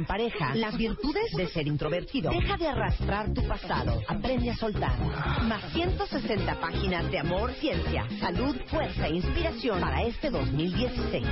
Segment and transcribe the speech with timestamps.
[0.00, 0.54] en pareja.
[0.54, 2.30] Las virtudes de ser introvertido.
[2.30, 4.00] Deja de arrastrar tu pasado.
[4.08, 4.98] Aprende a soltar.
[5.46, 11.26] Más 160 páginas de amor, ciencia, salud, fuerza e inspiración para este 2016.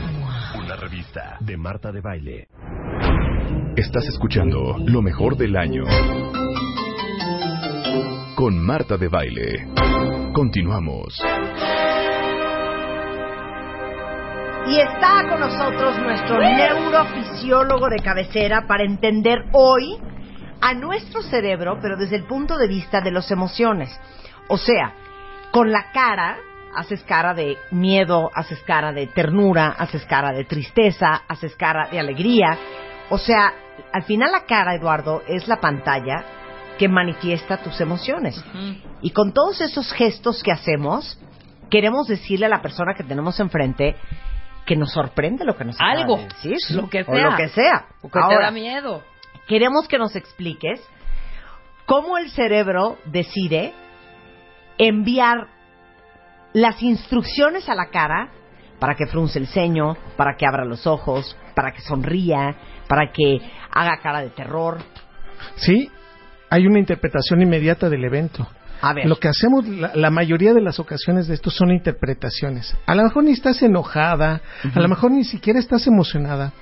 [0.57, 2.49] Una revista de Marta de Baile.
[3.77, 5.85] Estás escuchando lo mejor del año.
[8.37, 9.69] Con Marta de Baile.
[10.35, 11.19] Continuamos.
[14.67, 19.99] Y está con nosotros nuestro neurofisiólogo de cabecera para entender hoy
[20.61, 23.99] a nuestro cerebro, pero desde el punto de vista de las emociones.
[24.49, 24.93] O sea,
[25.53, 26.37] con la cara
[26.75, 31.99] haces cara de miedo, haces cara de ternura, haces cara de tristeza, haces cara de
[31.99, 32.57] alegría.
[33.11, 33.53] O sea,
[33.93, 36.25] al final la cara, Eduardo, es la pantalla
[36.79, 38.43] que manifiesta tus emociones.
[39.03, 41.19] Y con todos esos gestos que hacemos,
[41.71, 43.97] queremos decirle a la persona que tenemos enfrente
[44.69, 47.31] que nos sorprende lo que nos Algo, de decir, lo que o sea.
[47.31, 47.87] lo que sea.
[48.03, 49.03] O que te Ahora, da miedo.
[49.49, 50.81] queremos que nos expliques
[51.87, 53.73] cómo el cerebro decide
[54.77, 55.49] enviar
[56.53, 58.31] las instrucciones a la cara
[58.79, 62.55] para que frunce el ceño, para que abra los ojos, para que sonría,
[62.89, 63.39] para que
[63.73, 64.79] haga cara de terror.
[65.57, 65.91] Sí,
[66.51, 68.47] hay una interpretación inmediata del evento.
[68.81, 69.07] A ver.
[69.07, 72.77] Lo que hacemos la, la mayoría de las ocasiones de esto son interpretaciones.
[72.87, 74.41] A lo mejor ni estás enojada,
[74.75, 76.53] a lo mejor ni siquiera estás emocionada,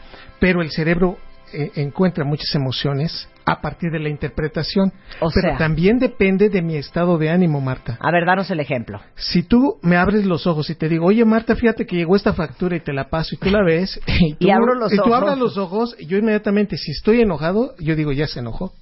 [0.40, 1.18] pero el cerebro
[1.52, 4.92] eh, encuentra muchas emociones a partir de la interpretación.
[5.20, 7.96] O pero sea- también depende de mi estado de ánimo, Marta.
[8.00, 9.00] A ver, danos el ejemplo.
[9.14, 12.32] Si tú me abres los ojos y te digo, oye Marta, fíjate que llegó esta
[12.32, 14.96] factura y te la paso y tú la ves y tú, Y abro los y
[14.96, 15.14] tú ojos.
[15.14, 18.72] abras los ojos, yo inmediatamente, si estoy enojado, yo digo, ya se enojó.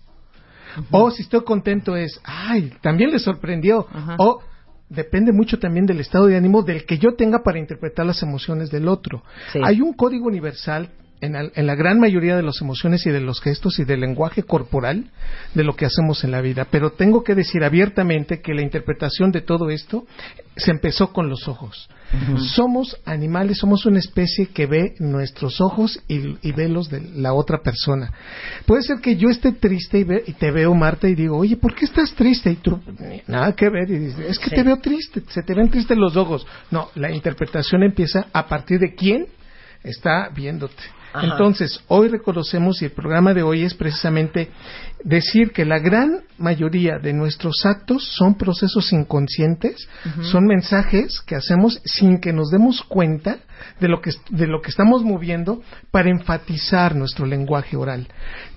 [0.90, 3.86] O si estoy contento es, ay, también le sorprendió.
[4.18, 4.40] O
[4.88, 8.70] depende mucho también del estado de ánimo del que yo tenga para interpretar las emociones
[8.70, 9.22] del otro.
[9.52, 9.60] Sí.
[9.62, 10.90] Hay un código universal
[11.20, 14.00] en, al- en la gran mayoría de las emociones y de los gestos y del
[14.00, 15.06] lenguaje corporal
[15.54, 16.66] de lo que hacemos en la vida.
[16.70, 20.06] Pero tengo que decir abiertamente que la interpretación de todo esto
[20.56, 21.88] se empezó con los ojos.
[22.54, 27.32] Somos animales, somos una especie que ve nuestros ojos y, y ve los de la
[27.32, 28.12] otra persona.
[28.66, 31.56] Puede ser que yo esté triste y, ve- y te veo, Marta, y digo, oye,
[31.56, 32.52] ¿por qué estás triste?
[32.52, 32.80] Y tú,
[33.26, 34.54] nada que ver, y dices, es que Sí.
[34.56, 36.46] te veo triste, se te ven tristes los ojos.
[36.70, 39.26] No, la interpretación empieza a partir de quién
[39.82, 40.82] está viéndote.
[41.14, 41.28] Ajá.
[41.28, 44.50] Entonces, hoy reconocemos y el programa de hoy es precisamente
[45.04, 49.88] decir que la gran mayoría de nuestros actos son procesos inconscientes,
[50.22, 53.38] son mensajes que hacemos sin que nos demos cuenta
[53.78, 58.08] de lo que de lo que estamos moviendo para enfatizar nuestro lenguaje oral.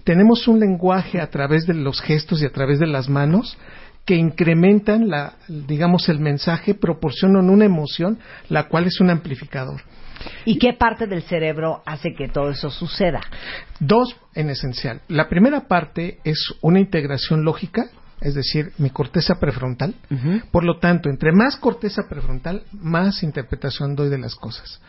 [0.04, 3.56] Tenemos un lenguaje a través de los gestos y a través de las manos
[4.04, 8.18] que incrementan la digamos el mensaje, proporcionan una emoción,
[8.50, 9.82] la cual es un amplificador.
[10.46, 13.22] ¿Y qué parte del cerebro hace que todo eso suceda?
[13.80, 15.02] Dos en esencial.
[15.08, 17.90] La primera parte es una integración lógica,
[18.20, 19.94] es decir, mi corteza prefrontal.
[20.52, 24.82] Por lo tanto, entre más corteza prefrontal, más interpretación doy de las cosas.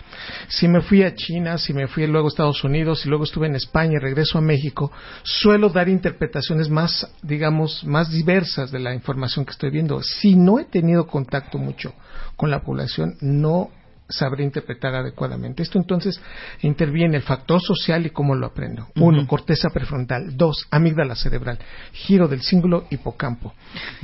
[0.49, 3.47] Si me fui a China, si me fui luego a Estados Unidos, y luego estuve
[3.47, 4.91] en España y regreso a México,
[5.22, 10.03] suelo dar interpretaciones más, digamos, más diversas de la información que estoy viendo.
[10.03, 11.92] Si no he tenido contacto mucho
[12.36, 13.71] con la población, no
[14.09, 15.63] sabré interpretar adecuadamente.
[15.63, 16.21] Esto entonces
[16.63, 18.89] interviene el factor social y cómo lo aprendo.
[18.97, 20.37] Uno, corteza prefrontal.
[20.37, 21.59] Dos, amígdala cerebral.
[21.93, 23.55] Giro del cíngulo hipocampo.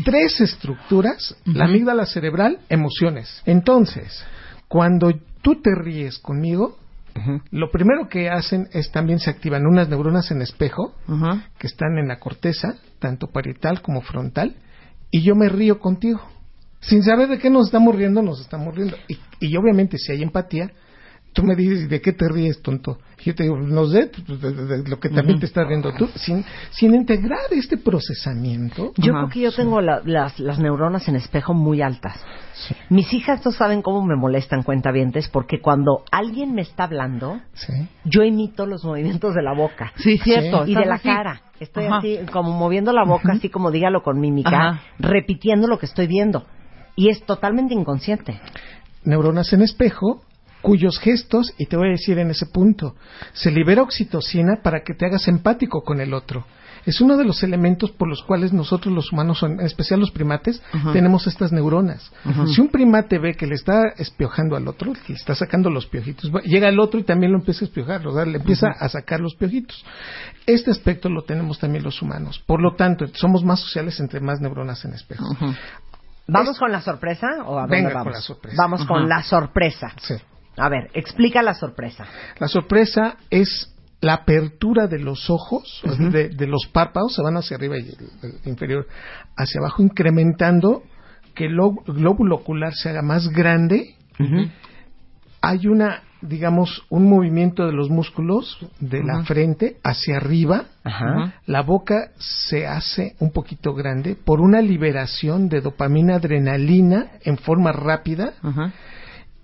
[0.05, 1.37] Tres estructuras.
[1.45, 3.43] La amígdala cerebral, emociones.
[3.47, 4.25] Entonces,
[4.69, 5.13] cuando
[5.43, 6.79] tú te ríes conmigo,
[7.51, 10.95] lo primero que hacen es también se activan unas neuronas en espejo
[11.59, 14.57] que están en la corteza, tanto parietal como frontal,
[15.11, 16.21] y yo me río contigo.
[16.87, 18.97] Sin saber de qué nos estamos riendo, nos estamos riendo.
[19.09, 20.71] Y, y obviamente si hay empatía,
[21.35, 22.99] tú me dices, ¿de qué te ríes, tonto?
[23.19, 26.09] Y yo te digo, no sé, pues, de, lo que también te estás riendo tú,
[26.15, 28.93] sin, sin integrar este procesamiento.
[28.97, 32.25] Yo creo que yo tengo las, las neuronas en espejo muy altas.
[32.89, 37.41] Mis hijas no saben cómo me molestan cuentavientes porque cuando alguien me está hablando,
[38.05, 39.93] yo imito los movimientos de la boca.
[39.97, 40.67] Sí, cierto.
[40.67, 41.43] Y de la cara.
[41.59, 46.07] Estoy así, como moviendo la boca, así como dígalo con mímica, repitiendo lo que estoy
[46.07, 46.45] viendo.
[46.97, 48.41] Y es totalmente inconsciente.
[49.05, 50.23] Neuronas en espejo
[50.65, 52.95] cuyos gestos, y te voy a decir en ese punto,
[53.35, 56.47] se libera oxitocina para que te hagas empático con el otro.
[56.87, 60.63] Es uno de los elementos por los cuales nosotros los humanos, en especial los primates,
[60.93, 62.11] tenemos estas neuronas.
[62.47, 66.31] Si un primate ve que le está espiojando al otro, le está sacando los piojitos,
[66.45, 69.85] llega el otro y también lo empieza a espiojar, le empieza a sacar los piojitos.
[70.47, 72.43] Este aspecto lo tenemos también los humanos.
[72.47, 75.25] Por lo tanto, somos más sociales entre más neuronas en espejo.
[76.27, 78.05] ¿Vamos con la sorpresa o a Venga vamos?
[78.05, 78.57] con la sorpresa.
[78.59, 79.93] Vamos con la sorpresa.
[80.01, 80.15] Sí.
[80.57, 82.07] A ver, explica la sorpresa.
[82.39, 87.79] La sorpresa es la apertura de los ojos, de, los párpados, se van hacia arriba
[87.79, 87.89] y
[88.23, 88.87] el, inferior
[89.37, 90.83] hacia abajo, incrementando
[91.35, 91.57] que el
[91.87, 93.97] glóbulo ocular se haga más grande.
[95.41, 100.67] Hay una, digamos, un movimiento de los músculos de la frente hacia arriba.
[101.47, 107.73] La boca se hace un poquito grande por una liberación de dopamina, adrenalina en forma
[107.73, 108.35] rápida.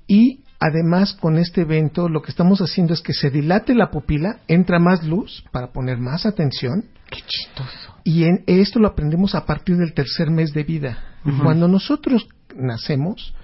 [0.06, 4.40] Y Además, con este evento lo que estamos haciendo es que se dilate la pupila,
[4.46, 6.84] entra más luz para poner más atención.
[7.08, 7.94] Qué chistoso.
[8.04, 10.98] Y en, esto lo aprendemos a partir del tercer mes de vida.
[11.42, 13.34] Cuando nosotros nacemos,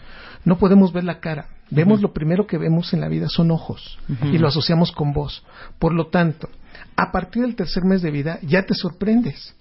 [0.44, 1.46] no podemos ver la cara.
[1.70, 3.98] Vemos lo primero que vemos en la vida son ojos
[4.32, 5.42] y lo asociamos con voz.
[5.78, 6.48] Por lo tanto,
[6.94, 9.54] a partir del tercer mes de vida ya te sorprendes.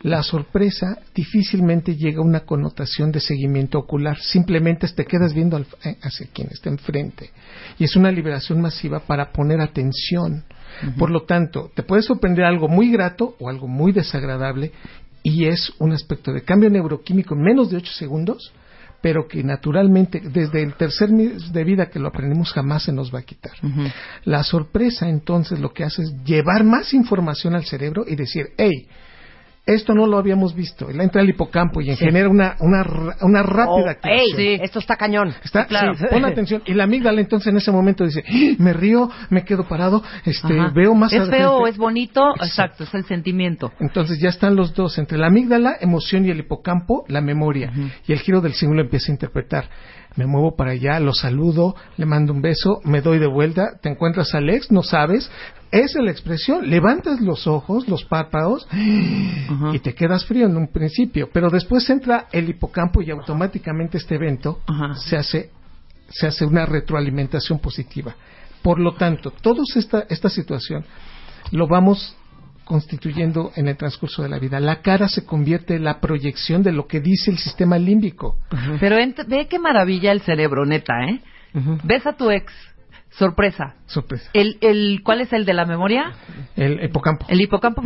[0.00, 5.96] La sorpresa difícilmente llega a una connotación de seguimiento ocular, simplemente te quedas viendo eh,
[6.02, 7.30] hacia quien está enfrente.
[7.78, 10.44] Y es una liberación masiva para poner atención.
[10.98, 14.72] Por lo tanto, te puede sorprender algo muy grato o algo muy desagradable
[15.22, 18.52] y es un aspecto de cambio neuroquímico en menos de 8 segundos
[19.04, 23.14] pero que naturalmente desde el tercer mes de vida que lo aprendemos jamás se nos
[23.14, 23.52] va a quitar.
[24.24, 28.88] La sorpresa entonces lo que hace es llevar más información al cerebro y decir, hey,
[29.66, 30.90] esto no lo habíamos visto.
[30.90, 32.84] Él entra al hipocampo y genera una, una,
[33.22, 34.60] una rápida oh, activación.
[34.62, 35.34] esto está cañón.
[35.42, 35.94] Está, claro.
[36.10, 36.62] pon atención.
[36.66, 38.56] Y la amígdala entonces en ese momento dice, ¡Ah!
[38.58, 41.12] me río, me quedo parado, este, veo más...
[41.12, 42.34] ¿Es feo o es bonito?
[42.36, 42.84] Exacto.
[42.84, 43.72] es el sentimiento.
[43.80, 47.72] Entonces ya están los dos, entre la amígdala, emoción y el hipocampo, la memoria.
[48.06, 49.64] Y el giro del símbolo empieza a interpretar
[50.16, 53.88] me muevo para allá, lo saludo, le mando un beso, me doy de vuelta, te
[53.88, 55.30] encuentras a Alex, no sabes,
[55.70, 58.66] esa es la expresión, levantas los ojos, los párpados
[59.72, 64.14] y te quedas frío en un principio, pero después entra el hipocampo y automáticamente este
[64.14, 64.60] evento
[64.94, 65.50] se hace
[66.08, 68.14] se hace una retroalimentación positiva.
[68.62, 70.84] Por lo tanto, toda esta, esta situación
[71.50, 72.16] lo vamos
[72.64, 74.60] constituyendo en el transcurso de la vida.
[74.60, 78.38] La cara se convierte en la proyección de lo que dice el sistema límbico.
[78.80, 78.96] Pero
[79.26, 81.20] ve qué maravilla el cerebro, neta, ¿eh?
[81.84, 82.52] Ves a tu ex,
[83.10, 83.76] sorpresa.
[83.86, 84.30] Sorpresa.
[84.32, 86.12] El, el, ¿Cuál es el de la memoria?
[86.56, 87.26] El hipocampo.
[87.28, 87.82] El hipocampo,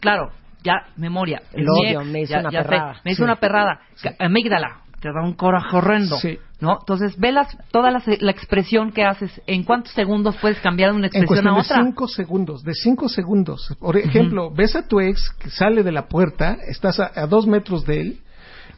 [0.00, 0.30] claro,
[0.62, 1.42] ya, memoria.
[1.52, 3.00] El, odio, me hizo una perrada.
[3.04, 3.80] me hizo una perrada.
[4.18, 6.16] Amígdala, te da un coraje horrendo.
[6.18, 6.38] Sí.
[6.60, 6.78] ¿no?
[6.80, 7.32] Entonces, ve
[7.70, 9.30] toda la, expresión que haces.
[9.46, 11.78] ¿En cuántos segundos puedes cambiar de una expresión a otra?
[11.78, 13.76] De cinco segundos, de cinco segundos.
[13.78, 17.84] Por ejemplo, ves a tu ex que sale de la puerta, estás a, dos metros
[17.84, 18.18] de él,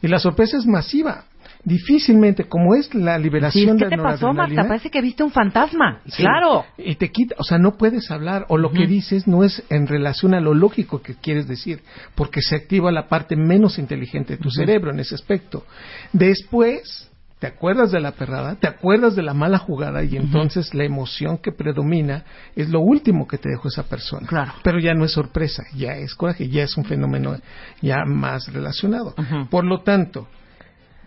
[0.01, 1.25] y la sorpresa es masiva
[1.63, 4.67] difícilmente, como es la liberación sí, ¿qué te pasó, Marta?
[4.67, 6.01] Parece que viste un fantasma.
[6.15, 6.65] Claro.
[6.77, 9.87] Y te quita, o sea, no puedes hablar, o lo que dices no es en
[9.87, 11.81] relación a lo lógico que quieres decir,
[12.15, 15.65] porque se activa la parte menos inteligente de tu cerebro en ese aspecto.
[16.13, 20.83] Después, te acuerdas de la perrada, te acuerdas de la mala jugada y entonces la
[20.83, 22.23] emoción que predomina
[22.55, 24.27] es lo último que te dejó esa persona.
[24.27, 24.53] Claro.
[24.63, 27.35] Pero ya no es sorpresa, ya es coraje, ya es un fenómeno
[27.81, 29.15] ya más relacionado.
[29.49, 30.27] Por lo tanto,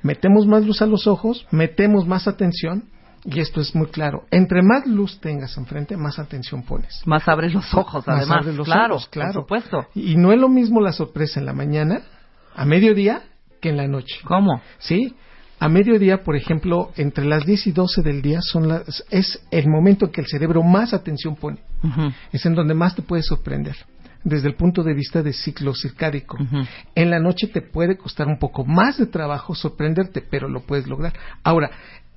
[0.05, 2.85] metemos más luz a los ojos, metemos más atención
[3.25, 4.25] y esto es muy claro.
[4.31, 7.03] Entre más luz tengas enfrente, más atención pones.
[7.07, 8.45] Más abres los ojos, además.
[8.47, 9.33] los claro, ojos, claro.
[9.33, 9.87] Por supuesto.
[9.95, 12.03] Y no es lo mismo la sorpresa en la mañana,
[12.55, 13.23] a mediodía,
[13.61, 14.21] que en la noche.
[14.25, 14.61] ¿Cómo?
[14.79, 15.17] Sí.
[15.59, 19.69] A mediodía, por ejemplo, entre las 10 y 12 del día son las, es el
[19.69, 21.61] momento en que el cerebro más atención pone.
[22.31, 23.77] Es en donde más te puede sorprender
[24.25, 26.39] desde el punto de vista de ciclo circádico.
[26.95, 30.87] En la noche te puede costar un poco más de trabajo sorprenderte, pero lo puedes
[30.87, 31.13] lograr.
[31.45, 31.71] Ahora,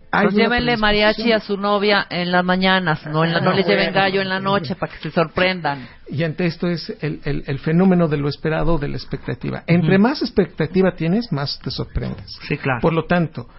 [0.10, 3.94] pues llévenle mariachi a su novia en las mañanas, no, en la, no le lleven
[3.94, 5.86] gallo en la noche para que se sorprendan.
[6.10, 9.64] Y ante esto es el, el, fenómeno de lo esperado, de la expectativa.
[9.68, 12.40] Entre más expectativa tienes, más te sorprendes.
[12.48, 12.80] Sí, claro.
[12.82, 13.50] Por lo tanto,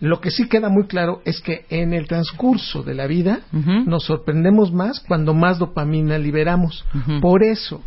[0.00, 4.04] Lo que sí queda muy claro es que en el transcurso de la vida nos
[4.04, 6.84] sorprendemos más cuando más dopamina liberamos.
[7.20, 7.82] Por eso,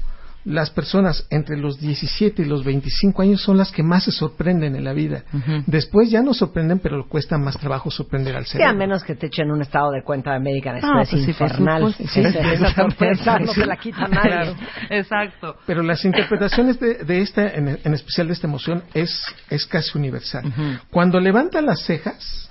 [0.46, 4.76] las personas entre los 17 y los 25 años son las que más se sorprenden
[4.76, 5.24] en la vida.
[5.66, 8.70] Después ya no sorprenden, pero cuesta más trabajo sorprender al cerebro.
[8.70, 11.94] Sí, a menos que te echen un estado de cuenta de American Express pues infernal.
[11.94, 14.56] Sí, esa sorpresa no se la quita nadie.
[14.90, 15.56] Exacto.
[15.66, 20.44] Pero las interpretaciones de, esta, en, especial de esta emoción, es, es casi universal.
[20.90, 22.48] Cuando levanta las cejas,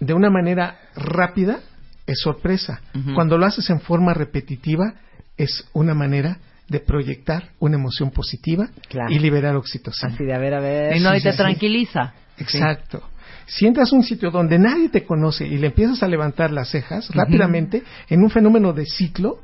[0.00, 1.60] de una manera rápida,
[2.06, 2.80] es sorpresa.
[3.14, 4.94] Cuando lo haces en forma repetitiva,
[5.36, 8.68] es una manera de proyectar una emoción positiva
[9.08, 10.14] y liberar oxitocina.
[10.14, 10.96] Así de a ver, a ver.
[10.96, 12.14] Y no, y te tranquiliza.
[12.38, 13.02] Exacto.
[13.46, 16.70] Si entras a un sitio donde nadie te conoce y le empiezas a levantar las
[16.70, 19.40] cejas, rápidamente, en un fenómeno de ciclo,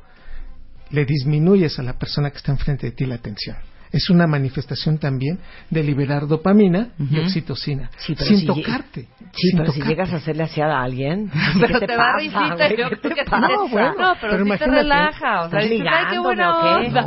[0.89, 3.55] le disminuyes a la persona que está enfrente de ti la atención
[3.91, 9.07] es una manifestación también de liberar dopamina y oxitocina sin tocarte.
[9.33, 11.29] Sí, pero si llegas a hacerle así a alguien,
[11.59, 15.49] pero te, da risita, yo creo que no, bueno, no, pero, pero te relaja, o
[15.49, 17.05] sea, dices, ay, qué buena onda,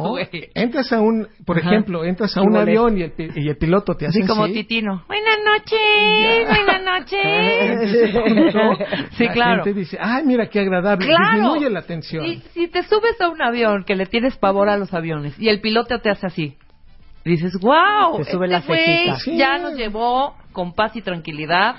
[0.54, 4.06] Entras a un, por ejemplo, entras a un avión y el, y el piloto te
[4.06, 4.28] hace así.
[4.28, 5.04] Como Titino.
[5.06, 7.94] Buenas noches, buenas noches.
[9.16, 9.58] sí, claro.
[9.58, 12.24] La gente dice, ay, mira qué agradable, disminuye la tensión.
[12.24, 15.48] Y si te subes a un avión que le tienes pavor a los aviones y
[15.48, 16.56] el piloto te hace así,
[17.30, 21.76] dices, wow, Te sube este ya nos llevó con paz y tranquilidad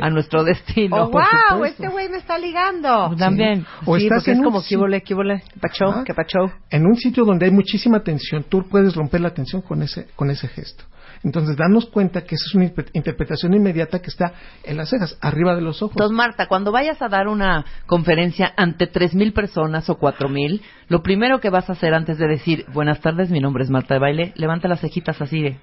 [0.00, 0.96] a nuestro destino.
[0.96, 3.14] Oh, wow, este güey me está ligando.
[3.18, 3.66] También.
[3.84, 6.52] O sí, estás en es como que vole, que vole, pachó, que pachó.
[6.70, 10.30] En un sitio donde hay muchísima tensión, tú puedes romper la tensión con ese, con
[10.30, 10.84] ese gesto.
[11.24, 15.54] Entonces, danos cuenta que esa es una interpretación inmediata que está en las cejas, arriba
[15.56, 15.96] de los ojos.
[15.96, 21.40] Entonces, Marta, cuando vayas a dar una conferencia ante 3.000 personas o 4.000, lo primero
[21.40, 24.32] que vas a hacer antes de decir, buenas tardes, mi nombre es Marta de Baile,
[24.36, 25.58] levanta las cejitas así de...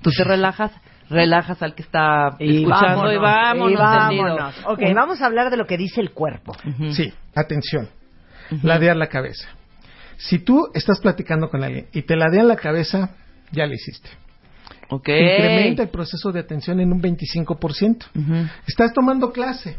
[0.00, 0.72] Tú te relajas,
[1.10, 4.54] relajas al que está escuchando y vámonos.
[4.66, 6.56] Ok, vamos a hablar de lo que dice el cuerpo.
[6.92, 7.90] Sí, atención.
[8.62, 9.48] Ladear la cabeza.
[10.16, 13.10] Si tú estás platicando con alguien y te ladean la cabeza,
[13.54, 14.08] ya lo hiciste.
[14.88, 15.22] Okay.
[15.22, 18.50] Incrementa el proceso de atención en un 25%.
[18.66, 19.76] Estás tomando clase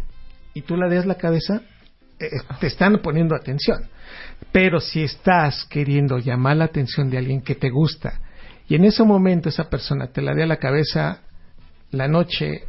[0.54, 1.62] y tú la la cabeza,
[2.20, 2.30] eh,
[2.60, 3.88] te están poniendo atención.
[4.52, 8.20] Pero si estás queriendo llamar la atención de alguien que te gusta
[8.68, 11.22] y en ese momento esa persona te la la cabeza,
[11.92, 12.64] la noche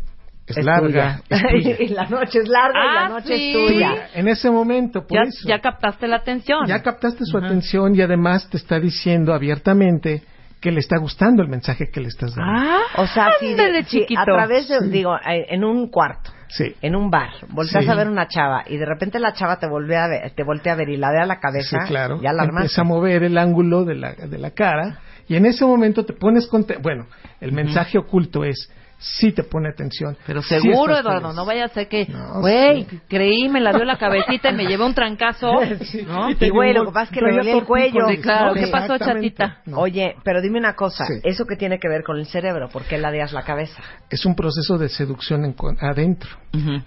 [0.47, 1.23] es, larga.
[1.81, 4.09] y la noche es larga y la ah, noche es tuya.
[4.15, 5.49] En ese momento, por ya, eso.
[5.49, 6.67] Ya captaste la atención.
[6.67, 10.23] Ya captaste su atención y además te está diciendo abiertamente
[10.67, 12.53] que le está gustando el mensaje que le estás dando.
[12.53, 16.75] Ah, o sea, si, a través de, digo, eh, en un cuarto, sí.
[16.83, 19.97] en un bar, volteas a ver una chava y de repente la chava te vuelve
[19.97, 22.21] a ver, te voltea a ver y la ve a la cabeza, claro.
[22.21, 25.65] ya la Empieza a mover el ángulo de la, de la cara y en ese
[25.65, 26.67] momento te pones con...
[26.83, 27.07] Bueno,
[27.41, 30.17] el mensaje oculto es sí te pone atención.
[30.27, 32.07] Pero seguro, Eduardo, no vaya a ser que,
[32.41, 35.53] güey, creí, me la dio la cabecita y me llevé un trancazo.
[36.07, 36.31] ¿no?
[36.31, 38.07] Y güey, lo que pasa es que le dolía el cuello.
[38.23, 39.63] claro, ¿qué pasó, chatita?
[39.75, 42.69] Oye, pero dime una cosa, ¿eso qué tiene que ver con el cerebro?
[42.69, 43.83] ¿Por qué ladeas la cabeza?
[44.11, 46.31] Es un proceso de seducción en, adentro.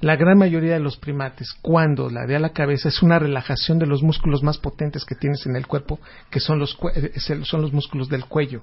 [0.02, 4.02] La gran mayoría de los primates, cuando ladea la cabeza, es una relajación de los
[4.02, 6.00] músculos más potentes que tienes en el cuerpo,
[6.32, 7.12] que son los, eh,
[7.44, 8.62] son los músculos del cuello.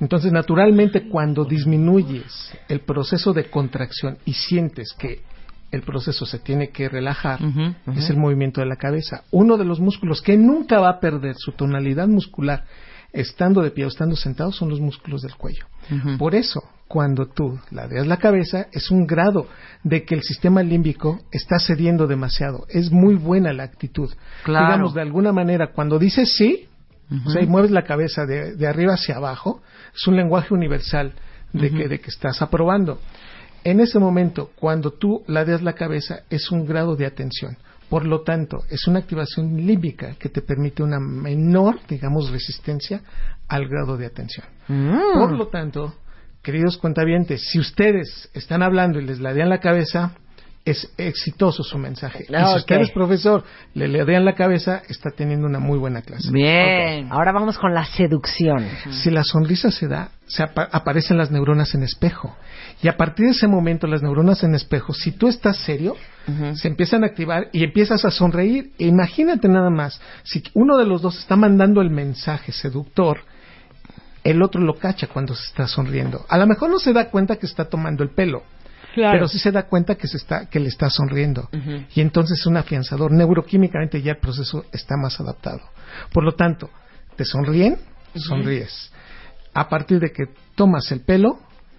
[0.00, 5.20] Entonces, naturalmente, cuando disminuyes el proceso de contracción y sientes que
[5.70, 7.38] el proceso se tiene que relajar,
[7.94, 9.24] es el movimiento de la cabeza.
[9.30, 12.64] Uno de los músculos que nunca va a perder su tonalidad muscular
[13.12, 15.66] estando de pie o estando sentado son los músculos del cuello.
[16.18, 19.48] Por eso, cuando tú ladeas la cabeza, es un grado
[19.84, 22.64] de que el sistema límbico está cediendo demasiado.
[22.70, 24.10] Es muy buena la actitud.
[24.46, 26.68] Digamos, de alguna manera, cuando dices sí,
[27.26, 29.60] o sea, y mueves la cabeza de, de arriba hacia abajo,
[29.94, 31.12] es un lenguaje universal
[31.52, 32.98] de, que, de que estás aprobando.
[33.64, 37.56] En ese momento, cuando tú ladeas la cabeza, es un grado de atención.
[37.88, 43.02] Por lo tanto, es una activación límbica que te permite una menor, digamos, resistencia
[43.48, 44.46] al grado de atención.
[44.66, 45.18] Mm.
[45.18, 45.94] Por lo tanto,
[46.42, 50.14] queridos cuentavientes, si ustedes están hablando y les ladean la cabeza,
[50.64, 52.24] es exitoso su mensaje.
[52.28, 53.42] y si usted es profesor,
[53.74, 56.30] le ladean la cabeza, está teniendo una muy buena clase.
[56.30, 57.08] Bien.
[57.10, 58.64] Ahora vamos con la seducción.
[58.90, 62.36] Si la sonrisa se da, se aparecen las neuronas en espejo.
[62.80, 65.96] Y a partir de ese momento, las neuronas en espejo, si tú estás serio,
[66.54, 68.70] se empiezan a activar y empiezas a sonreír.
[68.78, 73.18] E imagínate nada más, si uno de los dos está mandando el mensaje seductor,
[74.22, 76.24] el otro lo cacha cuando se está sonriendo.
[76.28, 78.44] A lo mejor no se da cuenta que está tomando el pelo
[78.94, 81.48] pero sí se da cuenta que se está que le está sonriendo.
[81.94, 83.12] Y entonces es un afianzador.
[83.12, 85.60] Neuroquímicamente ya el proceso está más adaptado.
[86.12, 86.70] Por lo tanto
[87.16, 87.78] te sonríen
[88.14, 88.90] sonríes.
[89.54, 91.38] A partir de que tomas el pelo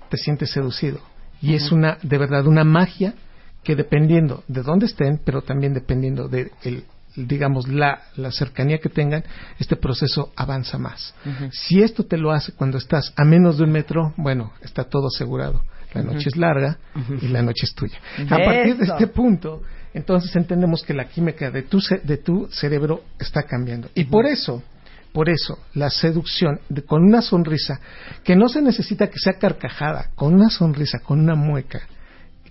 [0.10, 1.00] te sientes seducido.
[1.41, 3.15] Y es una, de verdad, una magia
[3.63, 8.89] que dependiendo de dónde estén, pero también dependiendo de el, digamos, la, la cercanía que
[8.89, 9.24] tengan,
[9.60, 11.13] este proceso avanza más.
[11.51, 15.08] Si esto te lo hace cuando estás a menos de un metro, bueno, está todo
[15.08, 15.63] asegurado.
[15.94, 16.78] La noche es larga
[17.22, 17.98] y la noche es tuya.
[18.30, 19.62] A partir de este punto,
[19.94, 23.90] entonces entendemos que la química de tu, de tu cerebro está cambiando.
[23.94, 24.64] Y por eso,
[25.12, 27.80] por eso, la seducción con una sonrisa,
[28.24, 31.82] que no se necesita que sea carcajada, con una sonrisa, con una mueca,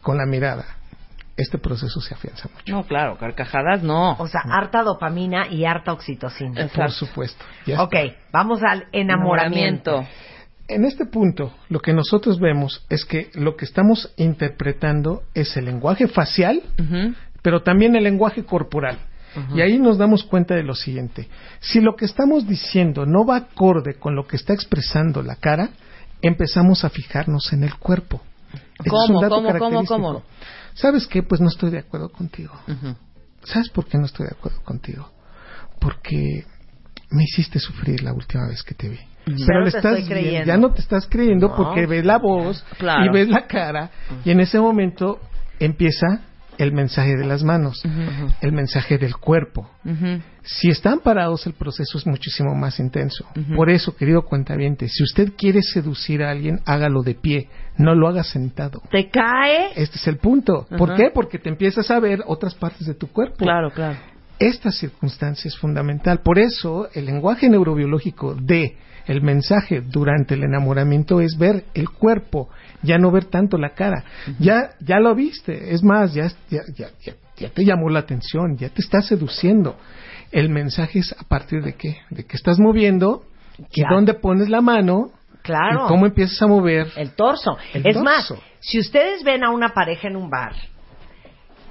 [0.00, 0.64] con la mirada,
[1.36, 2.72] este proceso se afianza mucho.
[2.72, 4.12] No, claro, carcajadas no.
[4.18, 6.68] O sea, harta dopamina y harta oxitocina.
[6.68, 7.44] Por supuesto.
[7.78, 7.94] ok,
[8.32, 10.06] vamos al enamoramiento.
[10.68, 15.66] En este punto, lo que nosotros vemos es que lo que estamos interpretando es el
[15.66, 16.62] lenguaje facial,
[17.42, 18.98] pero también el lenguaje corporal.
[19.54, 21.28] Y ahí nos damos cuenta de lo siguiente.
[21.60, 25.70] Si lo que estamos diciendo no va acorde con lo que está expresando la cara,
[26.20, 28.20] empezamos a fijarnos en el cuerpo.
[28.88, 30.22] ¿Cómo, cómo, cómo, cómo?
[30.74, 31.22] ¿Sabes qué?
[31.22, 32.54] Pues no estoy de acuerdo contigo.
[33.44, 35.10] ¿Sabes por qué no estoy de acuerdo contigo?
[35.80, 36.44] Porque
[37.10, 38.98] me hiciste sufrir la última vez que te vi.
[39.24, 40.06] Pero le estás
[40.44, 43.90] ya no te estás creyendo porque ves la voz y ves la cara
[44.24, 45.20] y en ese momento
[45.58, 46.22] empieza
[46.58, 47.82] el mensaje de las manos,
[48.40, 49.68] el mensaje del cuerpo.
[50.42, 53.26] Si están parados, el proceso es muchísimo más intenso.
[53.54, 57.48] Por eso, querido cuentaviente, si usted quiere seducir a alguien, hágalo de pie,
[57.78, 58.82] no lo haga sentado.
[58.90, 59.70] ¿Te cae?
[59.76, 60.66] Este es el punto.
[60.76, 61.10] ¿Por qué?
[61.12, 63.36] Porque te empiezas a ver otras partes de tu cuerpo.
[63.38, 63.98] Claro, claro.
[64.38, 66.20] Esta circunstancia es fundamental.
[66.20, 72.48] Por eso, el lenguaje neurobiológico de el mensaje durante el enamoramiento es ver el cuerpo,
[72.82, 74.04] ya no ver tanto la cara.
[74.38, 76.88] Ya ya lo viste, es más, ya, ya, ya,
[77.36, 79.76] ya, te llamó la atención, ya te está seduciendo.
[80.30, 81.98] El mensaje es a partir de qué?
[82.10, 83.24] De que estás moviendo
[83.72, 85.10] y dónde pones la mano.
[85.42, 85.86] Claro.
[85.86, 86.86] Y cómo empiezas a mover.
[86.96, 87.58] El torso.
[87.74, 90.54] es más, si ustedes ven a una pareja en un bar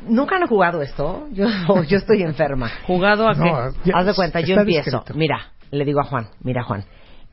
[0.07, 1.27] ¿Nunca han jugado esto?
[1.31, 1.47] Yo,
[1.87, 2.71] yo estoy enferma.
[2.85, 3.91] ¿Jugado a qué?
[3.93, 5.03] Haz de cuenta, yo empiezo.
[5.13, 6.85] Mira, le digo a Juan, mira Juan,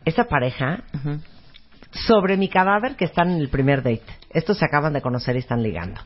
[0.08, 0.82] esa pareja
[1.90, 4.04] sobre mi cadáver que están en el primer date.
[4.30, 6.00] Estos se acaban de conocer y están ligando.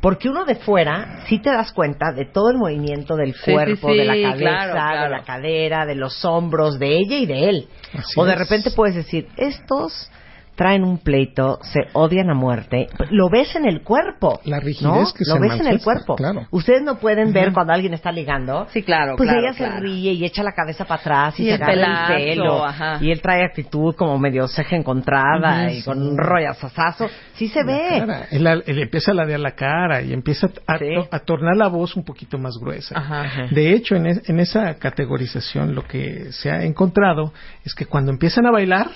[0.00, 4.04] Porque uno de fuera sí te das cuenta de todo el movimiento del cuerpo, de
[4.04, 7.68] la cabeza, de la cadera, de los hombros, de ella y de él.
[8.16, 10.10] o de repente puedes decir, estos
[10.54, 14.40] traen un pleito, se odian a muerte, lo ves en el cuerpo.
[14.44, 16.16] La rigidez que lo ves en el cuerpo.
[16.50, 18.66] Ustedes no pueden ver cuando alguien está ligando.
[18.70, 19.16] Sí, claro.
[19.16, 22.64] Pues ella se ríe y echa la cabeza para atrás y, se agarra el pelo.
[23.00, 27.08] Y él trae actitud como medio ceja encontrada y con un rollazazazo.
[27.34, 28.04] Sí se ve.
[28.30, 32.58] Él, empieza a ladear la cara y empieza a, tornar la voz un poquito más
[32.60, 33.48] gruesa.
[33.50, 37.32] De hecho, en, en esa categorización lo que se ha encontrado
[37.64, 38.88] es que cuando empiezan a bailar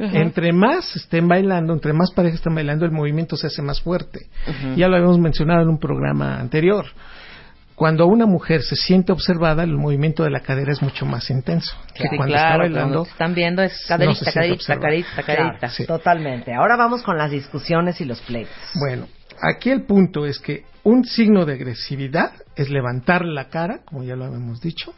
[0.00, 4.26] entre más estén bailando, entre más parejas estén bailando, el movimiento se hace más fuerte.
[4.76, 6.86] Ya lo habíamos mencionado en un programa anterior.
[7.74, 11.74] Cuando una mujer se siente observada, el movimiento de la cadera es mucho más intenso.
[11.94, 13.02] que cuando está bailando.
[13.04, 15.70] están viendo es caderita, caderita, caderita, caderita.
[15.86, 16.52] Totalmente.
[16.52, 18.54] Ahora vamos con las discusiones y los pleitos.
[18.74, 19.06] Bueno,
[19.40, 24.14] aquí el punto es que un signo de agresividad es levantar la cara, como ya
[24.14, 24.92] lo habíamos dicho,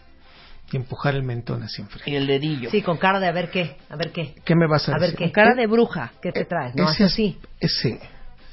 [0.72, 2.10] y empujar el mentón hacia enfrente.
[2.10, 2.70] Y el dedillo.
[2.70, 4.34] Sí, con cara de a ver qué, a ver qué.
[4.44, 5.10] ¿Qué me vas a, a decir?
[5.10, 5.24] ver qué.
[5.24, 6.12] Con cara de bruja.
[6.20, 6.74] ¿Qué te traes?
[6.74, 7.38] No, ese, así.
[7.60, 8.00] Ese.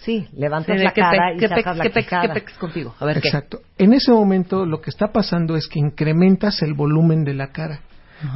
[0.01, 2.95] Sí, levantas la cara y sacas la ¿Qué pex contigo?
[2.99, 3.61] A ver Exacto.
[3.77, 7.81] En ese momento lo que está pasando es que incrementas el volumen de la cara.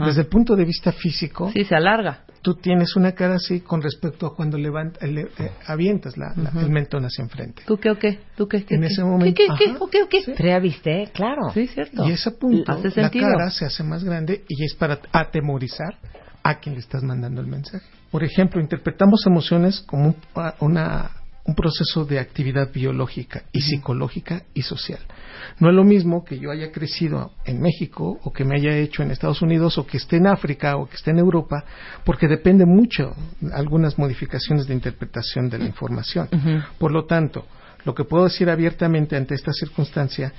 [0.06, 1.52] Desde el punto de vista físico.
[1.52, 5.28] Sí, se alarga tú tienes una cara así con respecto a cuando levanta, eh,
[5.66, 7.64] avientas la, el mentón hacia enfrente.
[7.66, 8.20] ¿Tú qué o qué?
[8.36, 8.64] ¿Tú qué?
[8.70, 9.34] en ese momento.
[9.36, 9.78] ¿Qué, qué, qué?
[9.80, 10.60] ¿O qué qué?
[10.60, 11.10] viste?
[11.14, 11.50] Claro.
[11.54, 12.08] Sí, cierto.
[12.08, 15.98] Y ese punto, la cara se hace más grande y es para atemorizar
[16.44, 17.86] a quien le estás mandando el mensaje.
[18.12, 20.16] Por ejemplo, interpretamos emociones como
[20.60, 21.12] una
[21.46, 25.00] un proceso de actividad biológica y psicológica y social.
[25.60, 29.04] No es lo mismo que yo haya crecido en México o que me haya hecho
[29.04, 31.66] en Estados Unidos o que esté en África o que esté en Europa,
[32.06, 33.14] porque depende mucho
[33.54, 36.30] algunas modificaciones de interpretación de la información.
[36.78, 37.46] Por lo tanto,
[37.84, 40.32] lo que puedo decir abiertamente ante esta circunstancia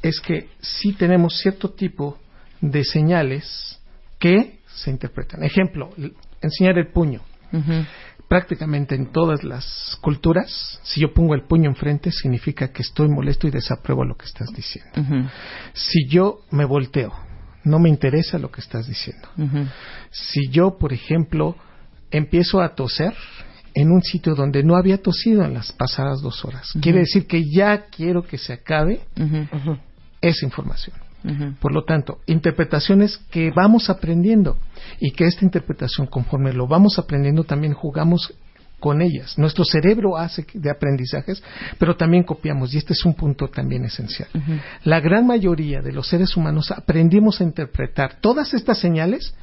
[0.00, 2.18] es que sí tenemos cierto tipo
[2.62, 3.78] de señales
[4.18, 5.42] que se interpretan.
[5.42, 5.90] Ejemplo,
[6.40, 7.20] enseñar el puño
[8.28, 13.46] prácticamente en todas las culturas, si yo pongo el puño enfrente, significa que estoy molesto
[13.46, 14.92] y desapruebo lo que estás diciendo.
[15.72, 17.12] Si yo me volteo,
[17.64, 19.28] no me interesa lo que estás diciendo.
[20.10, 21.56] Si yo, por ejemplo,
[22.10, 23.14] empiezo a toser
[23.74, 27.44] en un sitio donde no había tosido en las pasadas dos horas, quiere decir que
[27.50, 29.00] ya quiero que se acabe
[30.20, 30.96] esa información.
[31.60, 34.58] Por lo tanto, interpretaciones que vamos aprendiendo
[35.00, 38.34] y que esta interpretación, conforme lo vamos aprendiendo, también jugamos
[38.80, 39.38] con ellas.
[39.38, 41.42] Nuestro cerebro hace de aprendizajes,
[41.78, 44.28] pero también copiamos, y este es un punto también esencial.
[44.84, 49.34] La gran mayoría de los seres humanos aprendimos a interpretar todas estas señales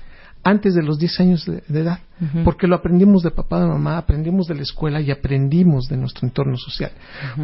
[0.43, 1.99] antes de los 10 años de, edad,
[2.43, 6.27] porque lo aprendimos de papá, de mamá, aprendimos de la escuela y aprendimos de nuestro
[6.27, 6.91] entorno social.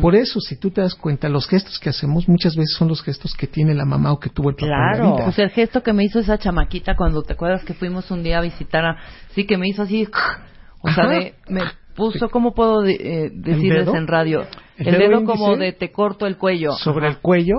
[0.02, 3.02] Por eso, si tú te das cuenta, los gestos que hacemos muchas veces son los
[3.02, 4.68] gestos que tiene la mamá o que tuvo el papá.
[4.68, 8.22] Claro, pues el gesto que me hizo esa chamaquita cuando te acuerdas que fuimos un
[8.22, 8.98] día a visitar a,
[9.34, 10.08] sí que me hizo así,
[10.82, 11.06] o sea,
[11.48, 11.64] me
[11.96, 14.42] puso, ¿cómo puedo eh, decirles en radio?
[14.78, 16.72] El, dedo, como de te corto el cuello.
[16.74, 17.56] Sobre el cuello,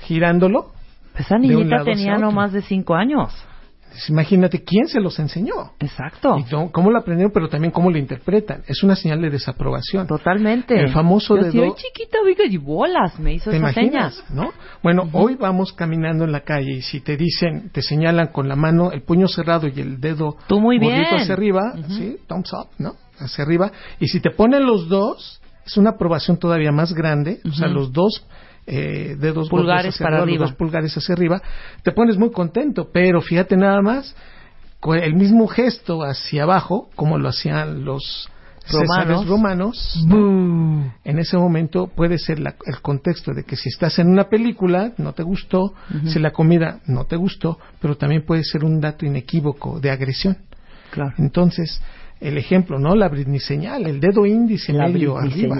[0.00, 0.72] girándolo.
[1.16, 3.32] Esa niñita tenía no más de cinco años.
[4.08, 5.72] Imagínate quién se los enseñó.
[5.80, 6.36] Exacto.
[6.38, 8.62] Y cómo lo aprendieron, pero también cómo lo interpretan.
[8.66, 10.06] Es una señal de desaprobación.
[10.06, 10.78] Totalmente.
[10.78, 11.76] El famoso Yo dedo.
[11.76, 14.52] Si chiquita, oiga, y bolas, me hizo ¿Te imaginas, no?
[14.82, 18.56] Bueno, hoy vamos caminando en la calle y si te dicen, te señalan con la
[18.56, 21.04] mano, el puño cerrado y el dedo Tú muy bien.
[21.04, 22.16] hacia arriba, ¿sí?
[22.26, 22.94] Thumbs up, ¿no?
[23.18, 23.72] Hacia arriba.
[24.00, 27.40] Y si te ponen los dos, es una aprobación todavía más grande.
[27.44, 28.24] O sea, los dos
[28.68, 30.42] eh, dedos pulgares hacia para arriba, arriba.
[30.44, 31.42] los dos pulgares hacia arriba,
[31.82, 34.14] te pones muy contento, pero fíjate nada más,
[34.80, 38.28] con el mismo gesto hacia abajo, como lo hacían los
[38.70, 39.26] Romanos.
[39.26, 40.06] romanos,
[41.04, 44.92] en ese momento puede ser la- el contexto de que si estás en una película,
[44.98, 45.72] no te gustó,
[46.04, 50.36] si la comida no te gustó, pero también puede ser un dato inequívoco de agresión.
[50.90, 51.14] Claro.
[51.16, 51.80] Entonces,
[52.20, 52.94] el ejemplo, ¿no?
[52.94, 55.56] La Britney señal, el dedo índice La medio arriba.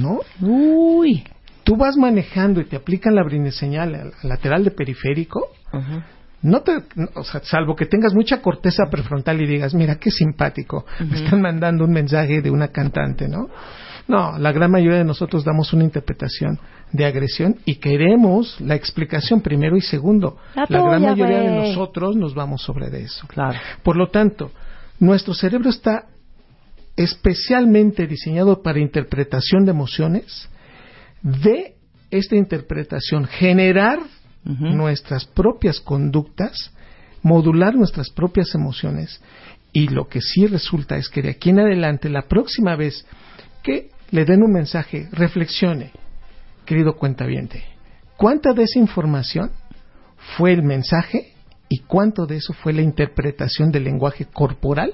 [0.00, 0.20] ¿no?
[0.40, 1.24] Uy.
[1.66, 5.48] Tú vas manejando y te aplican la Britney señal al al lateral de periférico,
[6.42, 6.76] no te,
[7.16, 11.40] o sea, salvo que tengas mucha corteza prefrontal y digas, mira, qué simpático, me están
[11.40, 13.48] mandando un mensaje de una cantante, ¿no?
[14.06, 16.60] No, la gran mayoría de nosotros damos una interpretación
[16.92, 20.38] de agresión y queremos la explicación primero y segundo.
[20.54, 23.26] La gran mayoría de nosotros nos vamos sobre de eso.
[23.26, 23.58] Claro.
[23.82, 24.52] Por lo tanto,
[25.00, 26.04] nuestro cerebro está
[26.94, 30.48] especialmente diseñado para interpretación de emociones,
[31.22, 31.76] de
[32.10, 33.98] esta interpretación generar
[34.44, 36.70] nuestras propias conductas,
[37.22, 39.20] modular nuestras propias emociones
[39.72, 43.04] y lo que sí resulta es que de aquí en adelante, la próxima vez
[43.64, 45.90] que le den un mensaje, reflexione,
[46.64, 47.64] querido cuentaviente,
[48.16, 49.50] ¿cuánta de esa información
[50.36, 51.34] fue el mensaje
[51.68, 54.92] y cuánto de eso fue la interpretación del lenguaje corporal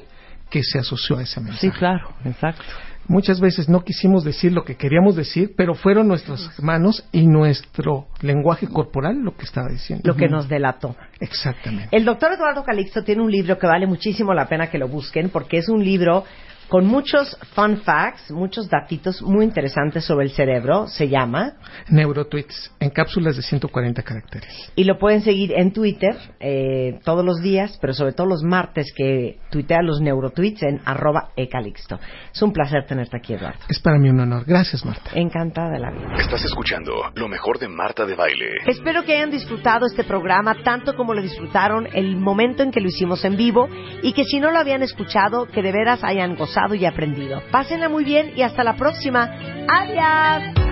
[0.53, 1.71] que se asoció a ese mensaje?
[1.71, 2.63] Sí, claro, exacto.
[3.09, 8.07] Muchas veces no quisimos decir lo que queríamos decir, pero fueron nuestras manos y nuestro
[8.21, 10.03] lenguaje corporal lo que estaba diciendo.
[10.07, 10.95] Lo que nos delató.
[11.19, 11.89] Exactamente.
[11.91, 15.31] El doctor Eduardo Calixto tiene un libro que vale muchísimo la pena que lo busquen
[15.31, 16.25] porque es un libro
[16.73, 20.87] con muchos fun facts, muchos datitos muy interesantes sobre el cerebro.
[20.87, 21.53] Se llama
[21.91, 24.49] Neurotweets, en cápsulas de 140 caracteres.
[24.75, 28.91] y lo pueden seguir en Twitter eh, todos los días, pero sobre todo los martes
[28.97, 32.01] que tuitea los neurotweets en arroba ecalixto.
[32.33, 33.59] Es un placer tenerte aquí, Eduardo.
[33.69, 34.45] Es para mí un honor.
[34.47, 35.11] Gracias, Marta.
[35.13, 36.15] Encantada de la vida.
[36.17, 38.47] Estás escuchando lo mejor de Marta de Baile.
[38.67, 42.89] Espero que hayan disfrutado este programa tanto como lo disfrutaron el momento en que lo
[42.89, 43.69] hicimos en vivo
[44.03, 47.43] y que si no lo habían escuchado, que de veras hayan gozado y aprendido.
[47.51, 49.31] Pásenla muy bien y hasta la próxima.
[49.69, 50.72] Adiós.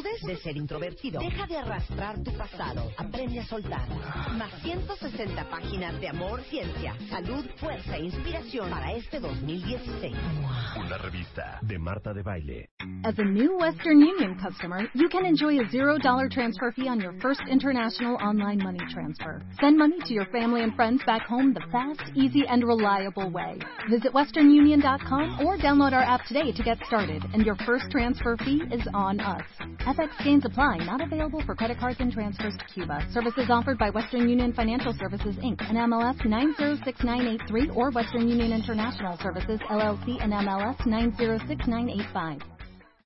[0.03, 1.19] de ser introvertido.
[1.19, 2.91] Deja de arrastrar tu pasado.
[2.97, 3.87] Aprende a soltar.
[4.37, 10.15] Más 160 páginas de amor, ciencia, salud, fuerza e inspiración para este 2016.
[10.77, 12.69] Una revista de Marta de Baile.
[13.03, 17.13] As a new Western Union customer, you can enjoy a $0 transfer fee on your
[17.19, 19.41] first international online money transfer.
[19.59, 23.59] Send money to your family and friends back home the fast, easy, and reliable way.
[23.89, 28.61] Visit westernunion.com or download our app today to get started, and your first transfer fee
[28.71, 29.43] is on us.
[29.91, 33.05] FX gains apply, not available for credit cards and transfers to Cuba.
[33.13, 35.59] Services offered by Western Union Financial Services Inc.
[35.67, 42.60] and MLS 906983 or Western Union International Services LLC and MLS 906985.